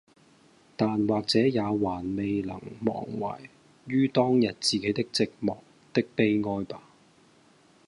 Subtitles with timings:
[0.75, 3.47] 但或者也還未能忘懷
[3.85, 5.57] 于當日自己的寂寞
[5.93, 6.79] 的悲哀罷，